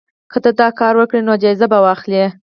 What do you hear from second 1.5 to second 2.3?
به واخلې.